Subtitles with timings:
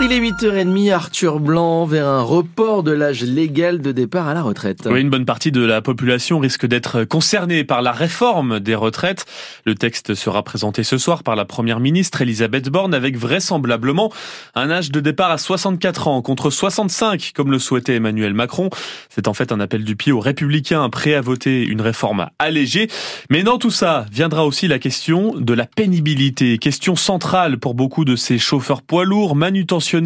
[0.00, 4.42] Il est 8h30, Arthur Blanc, vers un report de l'âge légal de départ à la
[4.42, 4.88] retraite.
[4.88, 9.26] Oui, une bonne partie de la population risque d'être concernée par la réforme des retraites.
[9.64, 14.12] Le texte sera présenté ce soir par la première ministre Elisabeth Borne avec vraisemblablement
[14.54, 18.70] un âge de départ à 64 ans contre 65 comme le souhaitait Emmanuel Macron.
[19.08, 22.86] C'est en fait un appel du pied aux républicains prêts à voter une réforme allégée.
[23.30, 28.04] Mais dans tout ça viendra aussi la question de la pénibilité, question centrale pour beaucoup
[28.04, 29.34] de ces chauffeurs poids lourds,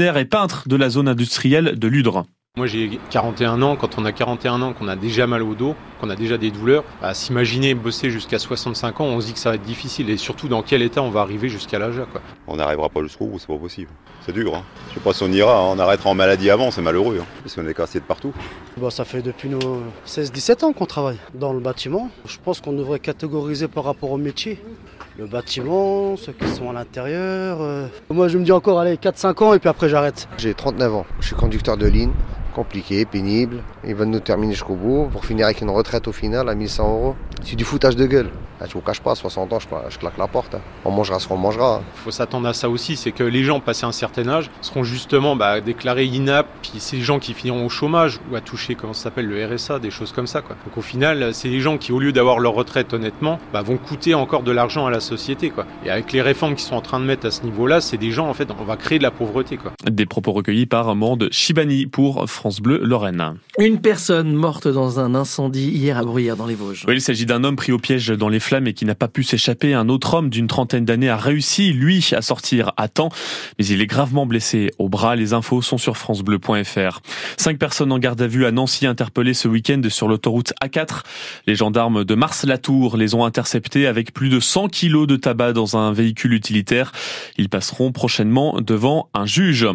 [0.00, 2.24] et peintre de la zone industrielle de Ludre.
[2.58, 5.74] Moi j'ai 41 ans, quand on a 41 ans, qu'on a déjà mal au dos,
[6.00, 9.38] qu'on a déjà des douleurs, à s'imaginer bosser jusqu'à 65 ans, on se dit que
[9.38, 12.20] ça va être difficile et surtout dans quel état on va arriver jusqu'à l'âge quoi.
[12.46, 13.90] On n'arrivera pas jusqu'au bout, c'est pas possible.
[14.26, 14.64] C'est dur, hein.
[14.90, 15.72] je sais pas si on ira, hein.
[15.74, 17.26] on arrêtera en maladie avant, c'est malheureux, hein.
[17.42, 18.34] parce qu'on est cassé de partout.
[18.76, 22.10] Bon, ça fait depuis nos 16-17 ans qu'on travaille dans le bâtiment.
[22.26, 24.58] Je pense qu'on devrait catégoriser par rapport au métier.
[25.18, 27.58] Le bâtiment, ceux qui sont à l'intérieur.
[27.60, 27.86] Euh.
[28.08, 30.26] Moi je me dis encore allez 4-5 ans et puis après j'arrête.
[30.38, 32.12] J'ai 39 ans, je suis conducteur de ligne
[32.52, 33.62] compliqué, pénible.
[33.84, 36.88] Il va nous terminer jusqu'au bout pour finir avec une retraite au final à 1100
[36.88, 37.16] euros.
[37.42, 38.30] C'est du foutage de gueule.
[38.60, 40.54] Ah, je vous cache pas, à 60 ans, je, claque la porte.
[40.54, 40.60] Hein.
[40.84, 41.82] On mangera ce qu'on mangera.
[41.96, 44.84] Il faut s'attendre à ça aussi, c'est que les gens passés un certain âge seront
[44.84, 48.76] justement bah, déclarés inaptes, puis c'est les gens qui finiront au chômage ou à toucher,
[48.76, 50.42] comment ça s'appelle, le RSA, des choses comme ça.
[50.42, 50.54] Quoi.
[50.64, 53.78] Donc au final, c'est les gens qui, au lieu d'avoir leur retraite honnêtement, bah, vont
[53.78, 55.50] coûter encore de l'argent à la société.
[55.50, 55.66] Quoi.
[55.84, 58.12] Et avec les réformes qui sont en train de mettre à ce niveau-là, c'est des
[58.12, 59.56] gens, en fait, on va créer de la pauvreté.
[59.56, 59.72] Quoi.
[59.90, 63.36] Des propos recueillis par Mande Chibani pour France Bleu Lorraine.
[63.58, 66.84] Une personne morte dans un incendie hier à Bruyères dans les Vosges.
[66.88, 69.08] Oui, il s'agit d'un homme pris au piège dans les flammes et qui n'a pas
[69.08, 69.74] pu s'échapper.
[69.74, 73.10] Un autre homme d'une trentaine d'années a réussi, lui, à sortir à temps,
[73.58, 75.14] mais il est gravement blessé au bras.
[75.14, 77.00] Les infos sont sur francebleu.fr.
[77.36, 81.02] Cinq personnes en garde à vue à Nancy interpellées ce week-end sur l'autoroute A4.
[81.46, 85.76] Les gendarmes de Mars-Latour les ont interceptés avec plus de 100 kilos de tabac dans
[85.76, 86.92] un véhicule utilitaire.
[87.38, 89.68] Ils passeront prochainement devant un juge.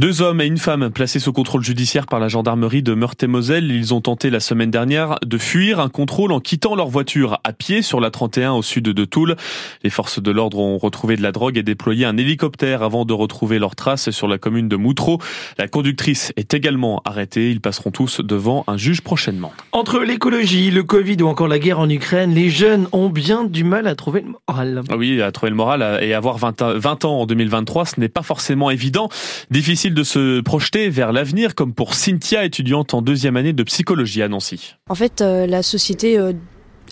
[0.00, 3.70] Deux hommes et une femme placés sous contrôle judiciaire par la gendarmerie de Meurthe-et-Moselle.
[3.70, 7.52] Ils ont tenté la semaine dernière de fuir un contrôle en quittant leur voiture à
[7.52, 9.36] pied sur la 31 au sud de Toul.
[9.84, 13.12] Les forces de l'ordre ont retrouvé de la drogue et déployé un hélicoptère avant de
[13.12, 15.20] retrouver leurs traces sur la commune de Moutreau.
[15.58, 17.52] La conductrice est également arrêtée.
[17.52, 19.52] Ils passeront tous devant un juge prochainement.
[19.70, 23.62] Entre l'écologie, le Covid ou encore la guerre en Ukraine, les jeunes ont bien du
[23.62, 24.82] mal à trouver le moral.
[24.90, 28.22] Ah oui, à trouver le moral et avoir 20 ans en 2023, ce n'est pas
[28.22, 29.08] forcément évident.
[29.52, 34.22] Difficile de se projeter vers l'avenir, comme pour Cynthia, étudiante en deuxième année de psychologie
[34.22, 34.76] à Nancy.
[34.88, 36.32] En fait, euh, la société euh,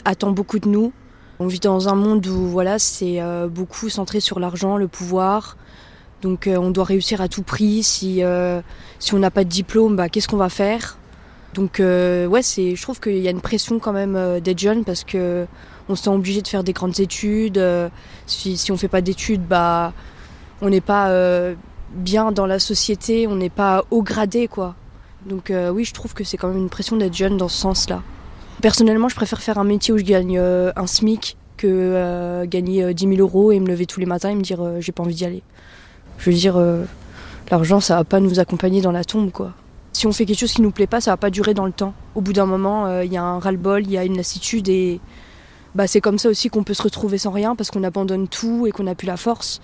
[0.04, 0.92] attend beaucoup de nous.
[1.38, 5.56] On vit dans un monde où voilà, c'est euh, beaucoup centré sur l'argent, le pouvoir.
[6.20, 7.82] Donc on doit réussir à tout prix.
[7.82, 8.22] Si,
[9.00, 10.96] si on n'a pas de diplôme, bah, qu'est-ce qu'on va faire?
[11.54, 15.02] Donc ouais, c'est, je trouve qu'il y a une pression quand même d'être jeune parce
[15.02, 15.46] que
[15.88, 17.60] on se sent obligé de faire des grandes études.
[18.28, 19.92] si, si on fait pas d'études, bah
[20.60, 21.10] on n'est pas
[21.94, 24.74] bien dans la société, on n'est pas haut gradé quoi.
[25.26, 27.58] Donc euh, oui, je trouve que c'est quand même une pression d'être jeune dans ce
[27.58, 28.02] sens-là.
[28.60, 32.92] Personnellement, je préfère faire un métier où je gagne euh, un SMIC que euh, gagner
[32.92, 35.14] 10 000 euros et me lever tous les matins et me dire j'ai pas envie
[35.14, 35.42] d'y aller.
[36.18, 36.60] Je veux dire,
[37.50, 39.52] l'argent ça va pas nous accompagner dans la tombe quoi.
[39.92, 41.72] Si on fait quelque chose qui nous plaît pas, ça va pas durer dans le
[41.72, 41.94] temps.
[42.14, 45.00] Au bout d'un moment, il y a un ras-le-bol, il y a une lassitude et
[45.74, 48.66] bah, c'est comme ça aussi qu'on peut se retrouver sans rien parce qu'on abandonne tout
[48.66, 49.60] et qu'on n'a plus la force.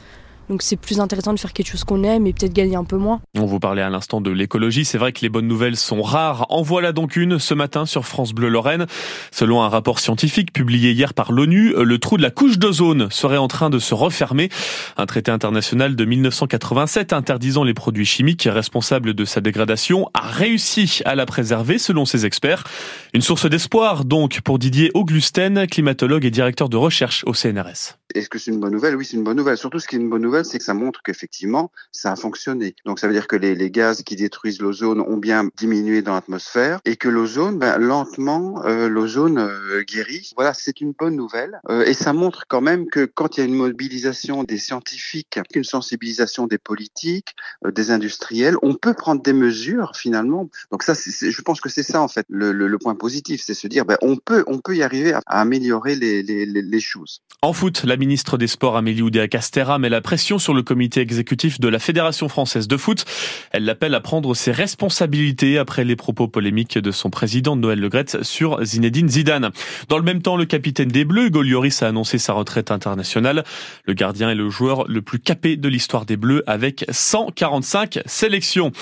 [0.49, 2.97] Donc c'est plus intéressant de faire quelque chose qu'on aime et peut-être gagner un peu
[2.97, 3.21] moins.
[3.37, 4.85] On vous parlait à l'instant de l'écologie.
[4.85, 6.47] C'est vrai que les bonnes nouvelles sont rares.
[6.49, 8.87] En voilà donc une ce matin sur France Bleu Lorraine.
[9.31, 13.37] Selon un rapport scientifique publié hier par l'ONU, le trou de la couche d'ozone serait
[13.37, 14.49] en train de se refermer.
[14.97, 21.01] Un traité international de 1987 interdisant les produits chimiques responsables de sa dégradation a réussi
[21.05, 22.65] à la préserver selon ses experts.
[23.15, 27.97] Une source d'espoir donc pour Didier Auglusten, climatologue et directeur de recherche au CNRS.
[28.15, 28.97] Est-ce que c'est une bonne nouvelle?
[28.97, 29.59] Oui, c'est une bonne nouvelle.
[29.59, 32.75] Surtout, ce qui est une bonne nouvelle, c'est que ça montre qu'effectivement, ça a fonctionné.
[32.87, 36.81] Donc, ça veut dire que les, gaz qui détruisent l'ozone ont bien diminué dans l'atmosphère
[36.87, 40.33] et que l'ozone, ben, lentement, euh, l'ozone euh, guérit.
[40.37, 41.61] Voilà, c'est une bonne nouvelle.
[41.69, 45.39] Euh, et ça montre quand même que quand il y a une mobilisation des scientifiques,
[45.55, 47.35] une sensibilisation des politiques,
[47.67, 50.49] des industriels, on peut prendre des mesures finalement.
[50.71, 53.55] Donc ça, je pense que c'est ça en fait le, le, le point positif, c'est
[53.55, 54.45] se dire, ben, on peut,
[54.77, 57.23] y arriver à, améliorer les, choses.
[57.43, 61.61] En foot, la ministre des Sports Amélie Oudéa-Castera met la pression sur le comité exécutif
[61.61, 63.05] de la Fédération française de foot.
[63.53, 68.23] Elle l'appelle à prendre ses responsabilités après les propos polémiques de son président Noël Legrette
[68.23, 69.51] sur Zinedine Zidane.
[69.89, 73.45] Dans le même temps, le capitaine des Bleus, Golioris, a annoncé sa retraite internationale.
[73.85, 78.73] Le gardien est le joueur le plus capé de l'histoire des Bleus avec 145 sélections.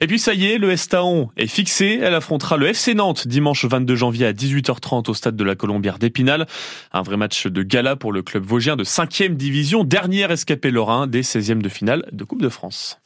[0.00, 2.00] Et puis ça y est, le Estaon est fixé.
[2.02, 5.98] Elle affrontera le FC Nantes dimanche 22 janvier à 18h30 au stade de la Colombière
[5.98, 6.46] d'Épinal.
[6.92, 11.06] Un vrai match de gala pour le club vosgien de 5e division, dernière escapée lorrain
[11.06, 12.98] des 16e de finale de Coupe de France.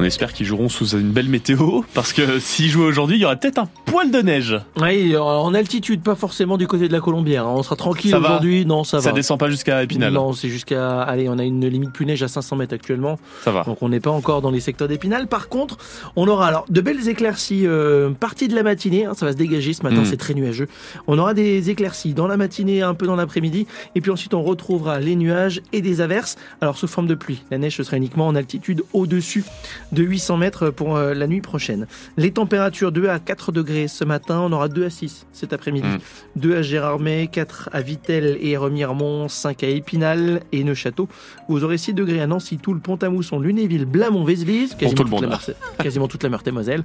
[0.00, 3.24] On espère qu'ils joueront sous une belle météo, parce que s'ils jouent aujourd'hui, il y
[3.26, 4.58] aura peut-être un poil de neige.
[4.80, 7.46] Oui, en altitude, pas forcément du côté de la Colombière.
[7.46, 7.52] hein.
[7.56, 8.64] On sera tranquille aujourd'hui.
[8.64, 9.02] Non, ça va.
[9.02, 10.12] Ça descend pas jusqu'à Épinal.
[10.14, 11.02] Non, c'est jusqu'à.
[11.02, 13.18] Allez, on a une limite plus neige à 500 mètres actuellement.
[13.44, 13.62] Ça va.
[13.64, 15.28] Donc on n'est pas encore dans les secteurs d'Épinal.
[15.28, 15.76] Par contre,
[16.16, 19.04] on aura alors de belles éclaircies euh, partie de la matinée.
[19.04, 20.06] hein, ça va se dégager ce matin, Mm.
[20.06, 20.68] c'est très nuageux.
[21.06, 23.66] On aura des éclaircies dans la matinée, un peu dans l'après-midi.
[23.94, 26.36] Et puis ensuite, on retrouvera les nuages et des averses.
[26.62, 27.44] Alors sous forme de pluie.
[27.50, 29.44] La neige, ce sera uniquement en altitude au-dessus
[29.92, 31.86] de 800 mètres pour euh, la nuit prochaine.
[32.16, 34.40] Les températures 2 à 4 degrés ce matin.
[34.40, 35.86] On aura 2 à 6 cet après-midi.
[35.86, 35.98] Mm.
[36.40, 41.08] 2 à Gérardmer, 4 à Vittel et Remiremont, 5 à Épinal et Neuchâteau.
[41.48, 45.28] Vous aurez 6 degrés à Nancy, Toul, Pont-à-Mousson, Lunéville, Blamont, Vézelise, quasiment, tout toute la.
[45.28, 46.84] Meurthe- quasiment toute la Meurthe-et-Moselle.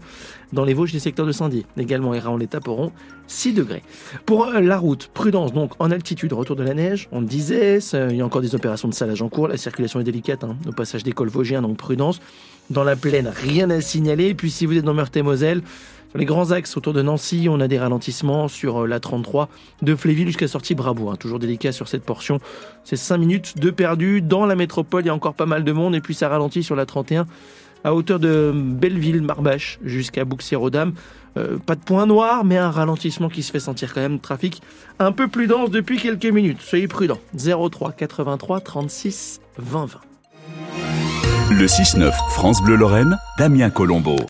[0.54, 2.92] Dans les Vosges, les secteurs de Saint-Dié, également Héraon, les Taperons,
[3.28, 3.84] 6 degrés.
[4.26, 7.80] Pour euh, la route, prudence donc en altitude, retour de la neige, on le disait,
[8.10, 10.58] il y a encore des opérations de salage en cours, la circulation est délicate hein,
[10.68, 12.20] au passage des cols vosgiens, donc prudence.
[12.70, 14.34] Dans la plaine, rien à signaler.
[14.34, 15.62] Puis si vous êtes dans Meurthe-et-Moselle,
[16.10, 19.50] sur les grands axes autour de Nancy, on a des ralentissements sur euh, la 33
[19.82, 21.10] de Fléville jusqu'à sortie Brabo.
[21.10, 21.16] hein.
[21.18, 22.40] Toujours délicat sur cette portion.
[22.86, 24.22] C'est 5 minutes de perdu.
[24.22, 25.96] Dans la métropole, il y a encore pas mal de monde.
[25.96, 27.28] Et puis ça ralentit sur la 31
[27.84, 30.94] à hauteur de Belleville, Marbache jusqu'à Bouxières-aux-Dames.
[31.38, 34.20] Euh, pas de point noir, mais un ralentissement qui se fait sentir quand même.
[34.20, 34.62] Trafic
[35.00, 36.62] un peu plus dense depuis quelques minutes.
[36.62, 37.20] Soyez prudents.
[37.36, 40.07] 03 83 36 20 20.
[41.50, 44.18] Le 6-9 France Bleu Lorraine, Damien Colombo.